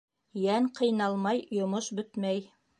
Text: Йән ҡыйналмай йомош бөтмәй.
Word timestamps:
Йән 0.45 0.69
ҡыйналмай 0.79 1.45
йомош 1.59 1.93
бөтмәй. 2.01 2.45